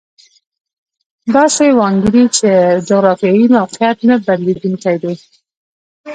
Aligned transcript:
داسې 1.35 1.65
وانګېري 1.79 2.25
چې 2.37 2.49
جغرافیوي 2.89 3.45
موقعیت 3.57 3.97
نه 4.09 4.15
بدلېدونکی 4.25 4.95
دی. 5.01 5.13